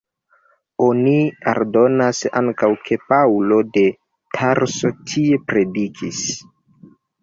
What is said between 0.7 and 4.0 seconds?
Oni aldonas ankaŭ ke Paŭlo de